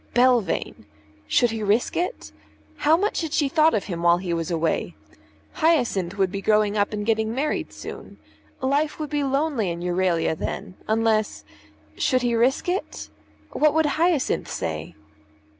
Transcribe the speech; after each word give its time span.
Belvane! 0.15 0.87
Should 1.27 1.51
he 1.51 1.61
risk 1.61 1.95
it? 1.95 2.31
How 2.77 2.97
much 2.97 3.21
had 3.21 3.33
she 3.33 3.47
thought 3.47 3.75
of 3.75 3.83
him 3.83 4.01
while 4.01 4.17
he 4.17 4.33
was 4.33 4.49
away? 4.49 4.95
Hyacinth 5.53 6.17
would 6.17 6.31
be 6.31 6.41
growing 6.41 6.75
up 6.75 6.91
and 6.91 7.05
getting 7.05 7.35
married 7.35 7.71
soon. 7.71 8.17
Life 8.61 8.97
would 8.99 9.11
be 9.11 9.23
lonely 9.23 9.69
in 9.69 9.79
Euralia 9.81 10.35
then, 10.35 10.73
unless 10.87 11.45
Should 11.97 12.23
he 12.23 12.33
risk 12.33 12.67
it? 12.67 13.11
What 13.51 13.75
would 13.75 13.85
Hyacinth 13.85 14.47
say? 14.49 14.95